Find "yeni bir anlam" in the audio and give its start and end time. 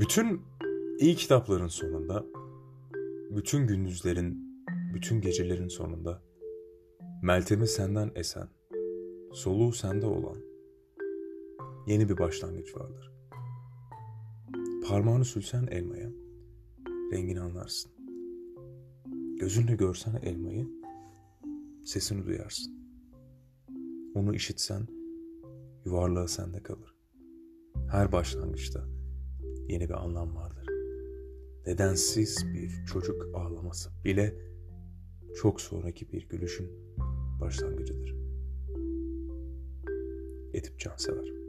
29.68-30.36